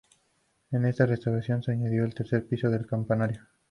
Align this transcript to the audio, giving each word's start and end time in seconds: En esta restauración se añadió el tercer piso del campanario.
En 0.71 0.83
esta 0.87 1.05
restauración 1.05 1.61
se 1.61 1.73
añadió 1.73 2.03
el 2.05 2.15
tercer 2.15 2.47
piso 2.47 2.71
del 2.71 2.87
campanario. 2.87 3.43